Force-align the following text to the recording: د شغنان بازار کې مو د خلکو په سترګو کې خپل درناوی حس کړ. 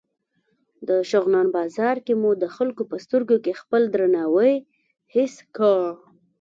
د 0.87 0.89
شغنان 1.11 1.47
بازار 1.57 1.95
کې 2.05 2.13
مو 2.21 2.31
د 2.41 2.45
خلکو 2.55 2.81
په 2.91 2.95
سترګو 3.05 3.37
کې 3.43 3.59
خپل 3.61 3.81
درناوی 3.93 4.53
حس 5.13 5.35
کړ. 5.57 5.79